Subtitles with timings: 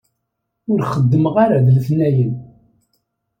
[0.71, 2.33] Ur xeddmeɣ ara d letnayen.